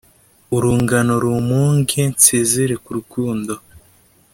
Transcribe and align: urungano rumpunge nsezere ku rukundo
urungano 0.55 1.13
rumpunge 1.23 1.99
nsezere 2.13 2.75
ku 2.83 2.89
rukundo 2.97 3.53